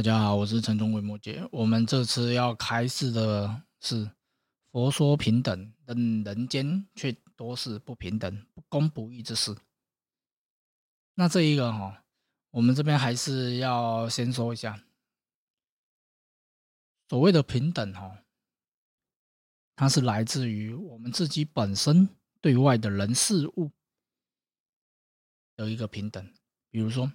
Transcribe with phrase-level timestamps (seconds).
[0.00, 1.46] 大家好，我是陈忠伟摩羯。
[1.52, 4.10] 我们这次要开示的是
[4.72, 9.54] “佛说平等，但人间却多是不平等、不公不义之事”。
[11.12, 12.02] 那这一个哈，
[12.50, 14.82] 我们这边还是要先说一下，
[17.10, 18.24] 所谓的平等哈，
[19.76, 22.08] 它是来自于我们自己本身
[22.40, 23.70] 对外的人事物
[25.56, 26.32] 的一个平等。
[26.70, 27.12] 比如说，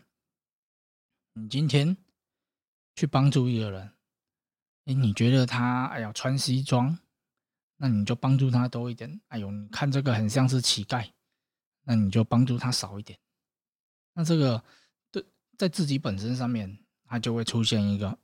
[1.33, 1.97] 你今天。
[2.95, 3.91] 去帮助一个人，
[4.85, 6.97] 哎，你觉得他哎呀穿西装，
[7.75, 9.19] 那你就帮助他多一点。
[9.27, 11.05] 哎呦，你看这个很像是乞丐，
[11.83, 13.19] 那你就帮助他少一点。
[14.13, 14.63] 那这个
[15.11, 15.25] 对
[15.57, 18.17] 在自己本身上面，它就会出现一个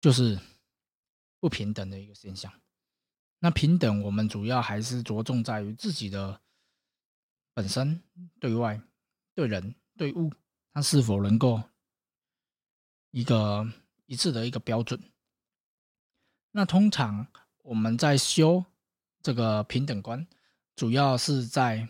[0.00, 0.38] 就是
[1.40, 2.52] 不平等的一个现象。
[3.40, 6.40] 那平等，我们主要还是着重在于自己的
[7.54, 8.00] 本身
[8.38, 8.80] 对外
[9.34, 10.32] 对人对物。
[10.76, 11.62] 它是否能够
[13.10, 13.66] 一个
[14.04, 15.02] 一致的一个标准？
[16.50, 17.26] 那通常
[17.62, 18.62] 我们在修
[19.22, 20.26] 这个平等观，
[20.74, 21.88] 主要是在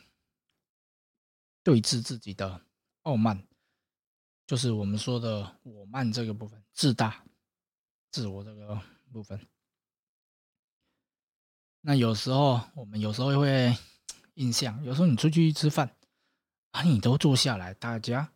[1.64, 2.60] 对峙自己的
[3.02, 3.44] 傲慢，
[4.46, 7.24] 就是我们说的我慢这个部分，自大、
[8.12, 9.44] 自我这个部分。
[11.80, 13.76] 那有时候我们有时候会
[14.34, 15.92] 印象，有时候你出去吃饭
[16.70, 18.32] 啊，你都坐下来，大家。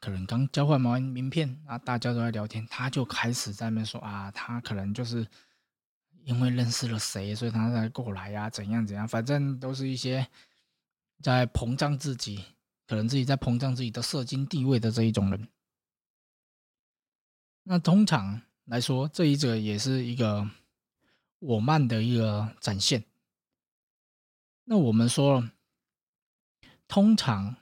[0.00, 5.26] 可能刚交换完名片啊，大家都在聊天，他就开始在那边说啊，他可能就是
[6.22, 10.24] 因为认识了谁，所以他才过来呀，怎样怎样，反正都是一些
[11.20, 12.44] 在膨胀自己，
[12.86, 15.48] 可能自己在膨胀自己的社经地位的这一种人。
[17.64, 20.48] 那通常来说，这一者也是一个
[21.40, 23.04] 我慢的一个展现。
[24.62, 25.50] 那我们说，
[26.86, 27.56] 通常。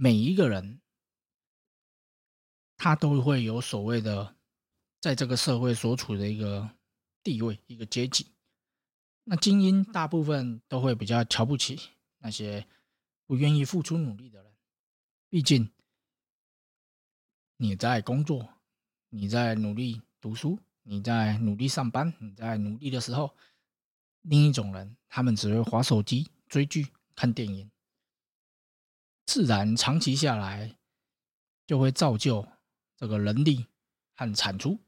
[0.00, 0.80] 每一个人，
[2.76, 4.36] 他都会有所谓的，
[5.00, 6.70] 在这个社会所处的一个
[7.24, 8.28] 地位、一个阶级。
[9.24, 11.80] 那精英大部分都会比较瞧不起
[12.18, 12.64] 那些
[13.26, 14.52] 不愿意付出努力的人。
[15.28, 15.68] 毕竟
[17.56, 18.48] 你在工作，
[19.08, 23.34] 你在努力读书，你在努力上班，你在努力的时候，
[24.22, 26.86] 另一种人，他们只会划手机、追剧、
[27.16, 27.68] 看电影。
[29.28, 30.74] 自然长期下来，
[31.66, 32.48] 就会造就
[32.96, 33.66] 这个人力
[34.14, 34.80] 和产出，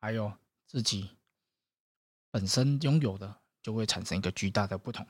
[0.00, 0.32] 还有
[0.64, 1.10] 自己
[2.30, 5.04] 本身拥有的，就会产生一个巨大的不同。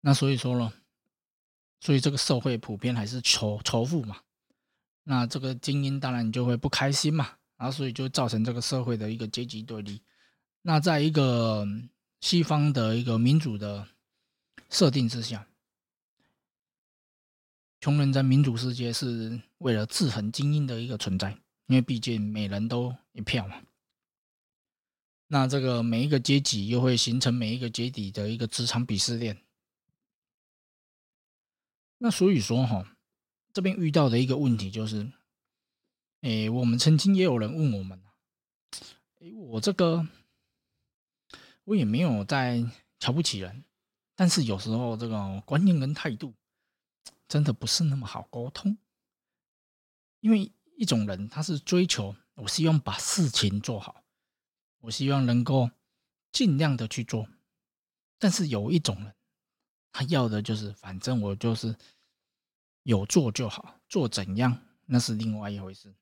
[0.00, 0.72] 那所以说呢，
[1.78, 4.20] 所以这个社会普遍还是仇仇富嘛。
[5.04, 10.02] 那这个精英当然就会不开心嘛，然后所以就造成这个社会的一个阶级对立。
[10.62, 11.64] 那在一个
[12.20, 13.86] 西方的一个民主的
[14.68, 15.46] 设定之下。
[17.84, 21.32] 穷人在民主世界是为了制衡精英的一个存在，
[21.66, 23.62] 因为毕竟每人都一票嘛。
[25.26, 29.36] 那这个每一个阶级又会形成每一个阶级的一个职场鄙视链。
[31.98, 32.96] 那所以说哈，
[33.52, 35.12] 这边遇到的一个问题就是，
[36.22, 38.02] 哎，我们曾经也有人问我们，
[39.20, 40.08] 哎，我这个
[41.64, 42.64] 我也没有在
[42.98, 43.62] 瞧不起人，
[44.16, 46.32] 但是有时候这个观念跟态度。
[47.34, 48.78] 真的不是那么好沟通，
[50.20, 54.04] 因为一种人他是追求，我希望把事情做好，
[54.78, 55.68] 我希望能够
[56.30, 57.28] 尽量的去做，
[58.20, 59.12] 但是有一种人，
[59.90, 61.76] 他要的就是反正我就是
[62.84, 64.56] 有做就好，做怎样
[64.86, 65.92] 那是另外一回事，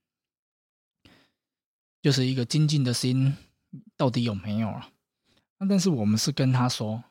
[2.02, 3.34] 就是一个精进的心
[3.96, 4.92] 到底有没有啊？
[5.56, 7.02] 那但是我们是跟他说，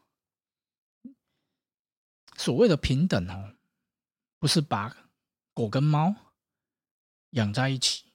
[2.38, 3.56] 所谓的平等哦。
[4.42, 4.92] 不是把
[5.54, 6.16] 狗跟猫
[7.30, 8.06] 养在一起，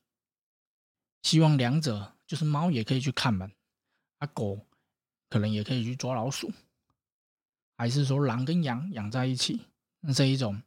[1.23, 3.49] 希望两者就是猫也可以去看门，
[4.19, 4.67] 啊狗
[5.31, 6.51] 可能也可以去抓老鼠，
[7.77, 9.61] 还是说狼跟羊养在一起？
[10.01, 10.61] 那这一种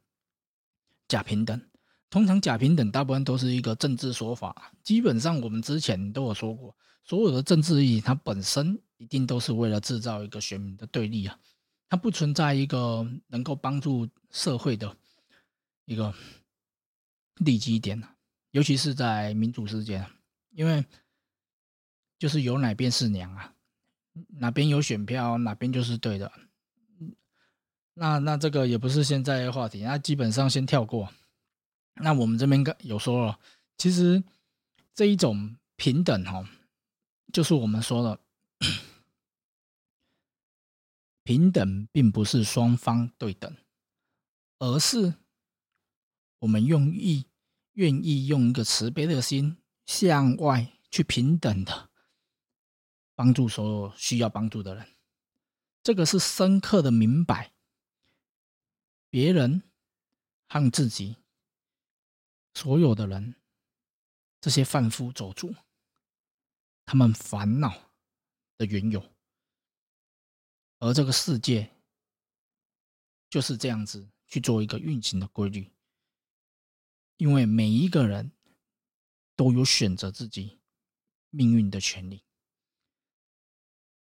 [1.06, 1.60] 假平等，
[2.08, 4.72] 通常假平等大部分都是一个政治说法。
[4.82, 6.74] 基本上我们之前都有说过，
[7.04, 11.38] 所有的政治意义它本身一定都是为了制造一个选民的对立啊，
[11.90, 14.96] 它不存在一个能够帮助社会的。
[15.90, 16.14] 一个
[17.38, 18.00] 利基点
[18.52, 20.06] 尤其是在民主世界，
[20.50, 20.84] 因为
[22.16, 23.52] 就是有哪边是娘啊，
[24.28, 26.30] 哪边有选票，哪边就是对的。
[27.94, 31.12] 那那这个也不是现在的话题，那基本上先跳过。
[31.94, 33.40] 那我们这边有说了，
[33.76, 34.22] 其实
[34.94, 36.48] 这一种平等哈，
[37.32, 38.20] 就是我们说的
[41.24, 43.52] 平等，并不是双方对等。
[44.60, 45.14] 而是
[46.40, 47.26] 我们用意
[47.72, 49.56] 愿意用一个慈悲的心
[49.86, 51.90] 向外去平等的
[53.14, 54.88] 帮助所有需要帮助的人，
[55.82, 57.52] 这个是深刻的明白
[59.08, 59.62] 别人
[60.48, 61.16] 和自己
[62.54, 63.36] 所有的人
[64.40, 65.54] 这些贩夫走卒
[66.86, 67.92] 他们烦恼
[68.56, 69.04] 的缘由，
[70.78, 71.70] 而这个世界
[73.28, 75.70] 就是这样子去做一个运行的规律。
[77.20, 78.32] 因为每一个人
[79.36, 80.58] 都有选择自己
[81.28, 82.24] 命运的权利，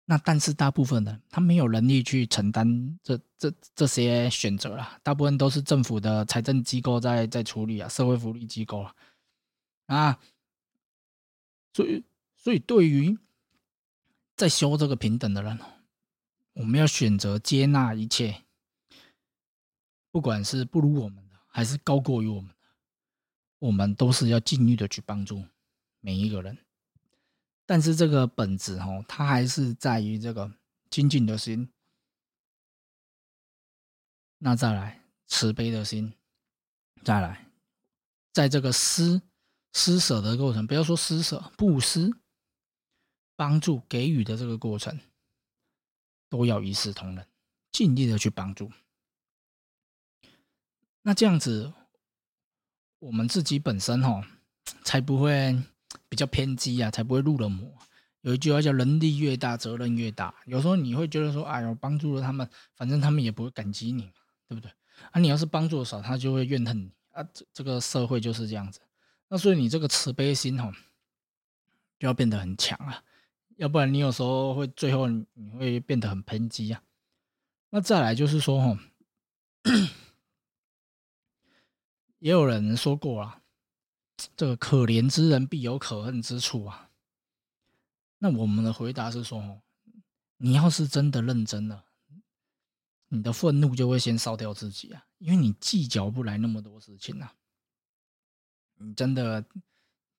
[0.04, 8.96] 那但是大部分人他没有能力去承担这这这些选择啊，大部分都是政府的财政机构在在处理啊，社会福利机构啊，
[9.86, 10.18] 啊，
[11.72, 12.04] 所以
[12.36, 13.16] 所以对于
[14.34, 15.56] 在修这个平等的人，
[16.54, 18.42] 我们要选择接纳一切，
[20.10, 22.53] 不管是不如我们的，还是高过于我们。
[23.64, 25.42] 我们都是要尽力的去帮助
[26.00, 26.58] 每一个人，
[27.64, 30.52] 但是这个本质哦，它还是在于这个
[30.90, 31.72] 精进的心。
[34.36, 36.12] 那再来慈悲的心，
[37.02, 37.46] 再来，
[38.34, 39.22] 在这个施
[39.72, 42.10] 施舍的过程，不要说施舍，布施、
[43.34, 45.00] 帮助、给予的这个过程，
[46.28, 47.26] 都要一视同仁，
[47.72, 48.70] 尽力的去帮助。
[51.00, 51.72] 那这样子。
[53.04, 54.26] 我们自己本身哈，
[54.82, 55.54] 才不会
[56.08, 57.70] 比较偏激啊，才不会入了魔。
[58.22, 60.34] 有一句话叫“能力越大，责任越大”。
[60.46, 64.10] 有时候你会觉得说：“哎呦，帮助了他们，反正他们也不会感激你，
[64.48, 64.72] 对不对？”
[65.12, 67.22] 啊，你要是帮助少，他就会怨恨你啊。
[67.34, 68.80] 这这个社会就是这样子。
[69.28, 70.72] 那所以你这个慈悲心哈，
[71.98, 73.02] 就要变得很强啊，
[73.56, 76.80] 要不然你有时候会最后你会变得很偏激啊。
[77.68, 78.78] 那再来就是说哈。
[82.24, 83.42] 也有人说过啊，
[84.34, 86.88] 这个可怜之人必有可恨之处啊。
[88.16, 89.60] 那我们的回答是说，
[90.38, 91.84] 你要是真的认真了，
[93.08, 97.34] 你的愤怒就会先烧掉自己啊，因为你计较不来那么多事情啊，
[98.76, 99.44] 你真的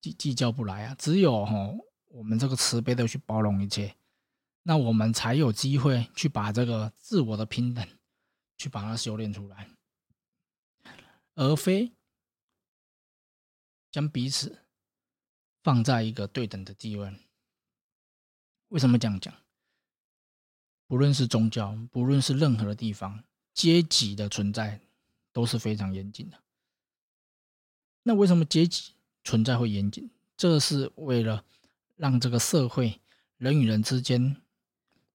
[0.00, 0.94] 计计较不来啊。
[0.96, 1.74] 只有哈，
[2.10, 3.96] 我们这个慈悲的去包容一切，
[4.62, 7.84] 那我们才有机会去把这个自我的平等
[8.56, 9.68] 去把它修炼出来，
[11.34, 11.90] 而非。
[13.96, 14.58] 将彼此
[15.62, 17.18] 放在一个对等的地位。
[18.68, 19.34] 为什么这样讲？
[20.86, 24.82] 不论是宗教，不论是任何的地方，阶级的存在
[25.32, 26.38] 都是非常严谨的。
[28.02, 28.92] 那为什么阶级
[29.24, 30.10] 存在会严谨？
[30.36, 31.46] 这是为了
[31.94, 33.00] 让这个社会
[33.38, 34.42] 人与人之间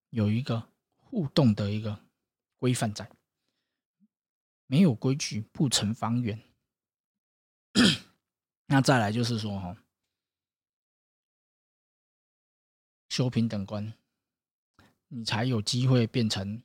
[0.09, 2.03] 有一个互动的一个
[2.57, 3.07] 规范在。
[4.65, 6.41] 没有规矩，不成方圆。
[8.71, 9.75] 那再来就是说，哈，
[13.09, 13.94] 修平等观，
[15.09, 16.63] 你才有机会变成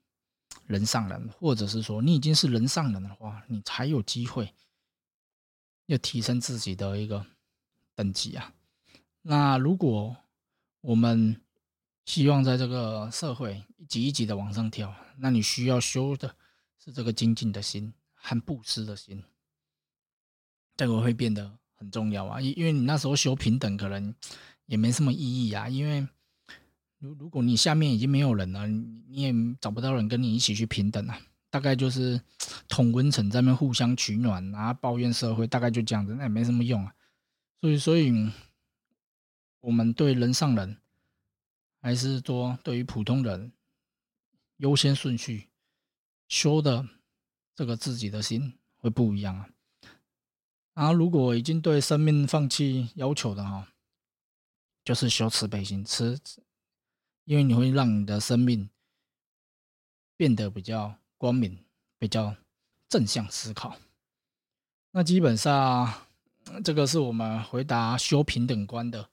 [0.67, 4.55] 人上人，或者是说，你已经是人上人的话，你才有机会
[5.87, 7.26] 要提升自己的一个
[7.97, 8.55] 等级啊。
[9.23, 10.17] 那如果
[10.82, 11.43] 我们
[12.05, 16.37] 希望在这个社会一级一级的往上跳，那你需要修的
[16.78, 19.25] 是这个精进的心和布施的心，
[20.76, 21.59] 这个会变得。
[21.76, 24.14] 很重要啊，因因为你那时候修平等可能
[24.66, 26.06] 也没什么意义啊，因为
[26.99, 32.21] 如如果你下面已经没有人了，你也找不到人跟你一起去平等啊，大概就是
[32.66, 36.95] 同温层在那互相取暖啊，抱怨社会，大概就这样子，那也没什么用啊。
[37.61, 38.30] 所以，所以
[39.61, 40.78] 我们对人上人，
[41.80, 43.52] 还是说对于普通人
[44.56, 45.49] 优先顺序
[46.28, 46.88] 修的
[47.54, 49.49] 这个自己的心会不一样啊。
[50.76, 53.66] 然后，如果已经对生命放弃要求的哈，
[54.85, 56.21] 就是修慈悲心，慈，
[57.25, 58.68] 因为你会让你的生命
[60.18, 61.59] 变得比较光明，
[61.99, 62.37] 比较
[62.90, 63.75] 正向思考。
[64.90, 65.90] 那基本上，
[66.62, 69.09] 这个是我们回答修平等观的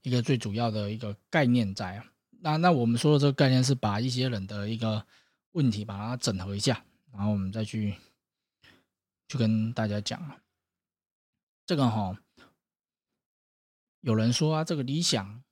[0.00, 2.06] 一个最主要的一个概念在啊。
[2.40, 5.06] 那那我们说的这个概念是把一些人的一个
[5.52, 6.82] 问题把它整合一下，
[7.12, 7.94] 然后我们再去
[9.28, 10.38] 去跟大家讲啊。
[11.66, 12.18] 这个哈，
[14.00, 15.42] 有人说啊，这个理想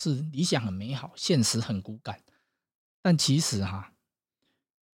[0.00, 2.20] 是理想很美好，现实很骨感。
[3.00, 3.94] 但其实哈，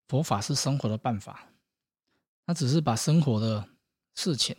[0.09, 1.53] 佛法是生活的办法，
[2.45, 3.69] 它只是把生活的
[4.17, 4.57] 事情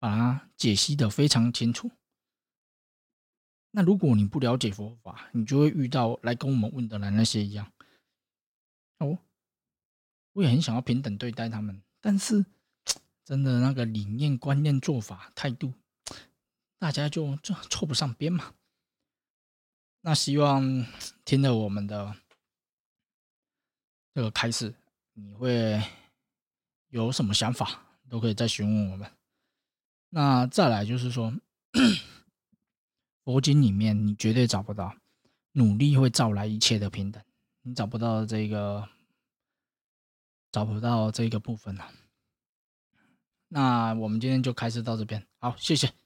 [0.00, 1.92] 把它解析的非常清楚。
[3.70, 7.72] 那如果你不了解佛法，你就会遇到来跟我们问的人那些一样。
[8.98, 9.18] 哦，
[10.32, 12.44] 我也很想要平等对待他们，但是。
[13.24, 15.72] 真的那个理念、观念、做法、态度，
[16.78, 18.54] 大家就就凑不上边嘛。
[20.02, 20.86] 那希望
[21.24, 22.14] 听了我们的
[24.12, 24.74] 这个开示，
[25.14, 25.82] 你会
[26.88, 29.10] 有什么想法，都可以再询问我们。
[30.10, 31.32] 那再来就是说，
[33.24, 34.94] 佛经里面你绝对找不到，
[35.52, 37.24] 努力会招来一切的平等，
[37.62, 38.86] 你找不到这个，
[40.52, 41.90] 找不到这个部分了。
[43.54, 46.03] 那我们今天就开始到这边，好，谢谢。